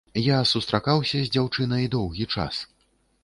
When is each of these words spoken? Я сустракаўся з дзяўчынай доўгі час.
Я 0.27 0.37
сустракаўся 0.51 1.21
з 1.25 1.29
дзяўчынай 1.35 1.85
доўгі 1.97 2.25
час. 2.37 2.65